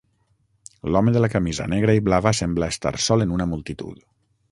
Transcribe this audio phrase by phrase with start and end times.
[0.95, 4.01] L'home de la camisa negra i blava sembla estar sol en una multitud.